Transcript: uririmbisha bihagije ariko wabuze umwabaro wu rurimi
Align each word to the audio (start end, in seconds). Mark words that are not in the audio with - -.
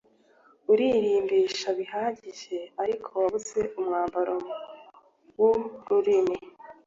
uririmbisha 0.71 1.69
bihagije 1.79 2.57
ariko 2.83 3.09
wabuze 3.21 3.59
umwabaro 3.79 4.35
wu 5.39 5.53
rurimi 5.87 6.37